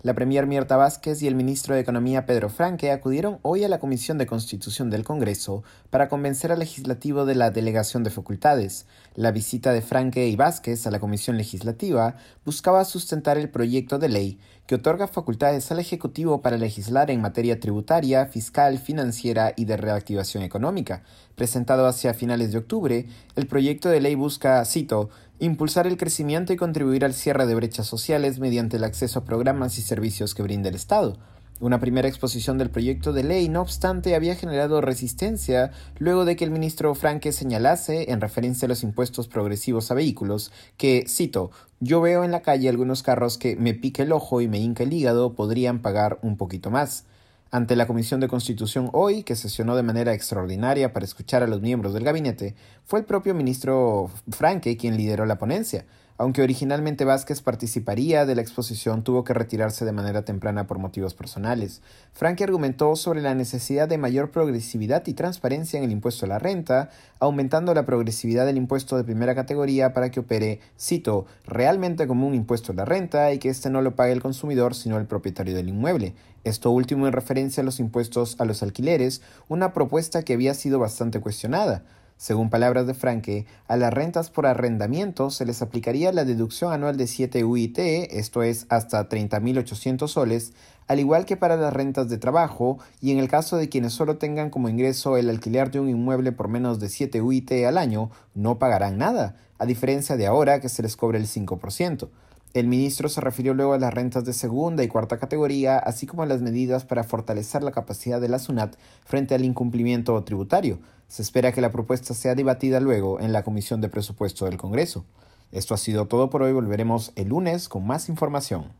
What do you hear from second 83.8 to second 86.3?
rentas por arrendamiento se les aplicaría la